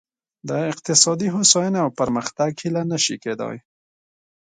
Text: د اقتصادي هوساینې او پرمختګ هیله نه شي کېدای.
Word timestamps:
د 0.49 0.49
اقتصادي 0.71 1.27
هوساینې 1.35 1.79
او 1.83 1.89
پرمختګ 1.99 2.49
هیله 2.61 2.83
نه 2.91 2.97
شي 3.03 3.15
کېدای. 3.23 3.57